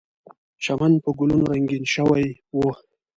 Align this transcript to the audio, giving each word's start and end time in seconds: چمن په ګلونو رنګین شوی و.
چمن 0.63 0.93
په 1.03 1.09
ګلونو 1.17 1.45
رنګین 1.51 1.83
شوی 1.93 2.25
و. 2.55 2.57